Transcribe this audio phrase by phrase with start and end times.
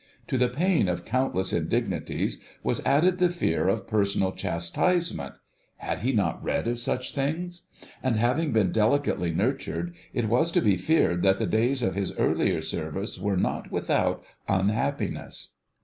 [0.29, 5.35] To the pain of countless indignities was added the fear of personal chastisement
[5.77, 7.67] (had he not read of such things?),
[8.01, 12.17] and, having been delicately nurtured, it is to be feared that the days of his
[12.17, 15.53] earlier service were not without unhappiness.